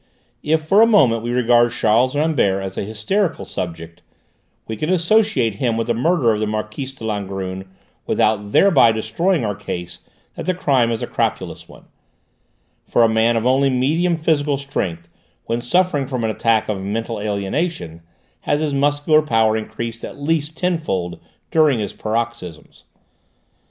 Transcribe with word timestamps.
If 0.41 0.61
for 0.63 0.81
a 0.81 0.87
moment 0.87 1.21
we 1.21 1.29
regard 1.29 1.73
Charles 1.73 2.15
Rambert 2.15 2.63
as 2.63 2.75
a 2.75 2.81
hysterical 2.81 3.45
subject, 3.45 4.01
we 4.67 4.75
can 4.75 4.89
associate 4.89 5.57
him 5.57 5.77
with 5.77 5.85
the 5.85 5.93
murder 5.93 6.31
of 6.33 6.39
the 6.39 6.47
Marquise 6.47 6.91
de 6.91 7.05
Langrune 7.05 7.65
without 8.07 8.51
thereby 8.51 8.91
destroying 8.91 9.45
our 9.45 9.53
case 9.53 9.99
that 10.33 10.47
the 10.47 10.55
crime 10.55 10.91
is 10.91 11.03
a 11.03 11.05
crapulous 11.05 11.69
one, 11.69 11.85
for 12.87 13.03
a 13.03 13.07
man 13.07 13.37
of 13.37 13.45
only 13.45 13.69
medium 13.69 14.17
physical 14.17 14.57
strength, 14.57 15.07
when 15.45 15.61
suffering 15.61 16.07
from 16.07 16.23
an 16.23 16.31
attack 16.31 16.67
of 16.67 16.81
mental 16.81 17.19
alienation, 17.19 18.01
has 18.39 18.59
his 18.59 18.73
muscular 18.73 19.21
power 19.21 19.55
increased 19.55 20.03
at 20.03 20.19
least 20.19 20.57
tenfold 20.57 21.19
during 21.51 21.77
his 21.77 21.93
paroxysms. 21.93 22.85